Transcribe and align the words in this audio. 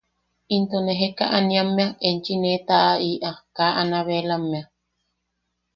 Into 0.55 0.77
ne 0.83 0.93
Jeka 1.01 1.25
Aniamme 1.37 1.85
enchi 2.07 2.33
ne 2.41 2.51
ta’a’i’a 2.67 3.31
kaa 3.55 3.71
Anabelammea. 3.81 4.63